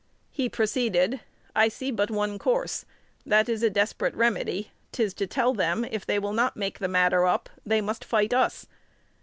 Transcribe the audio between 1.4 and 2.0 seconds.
"I see